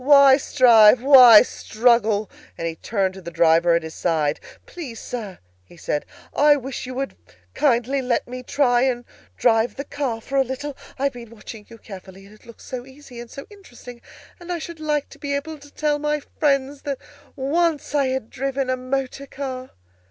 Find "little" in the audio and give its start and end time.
10.43-10.75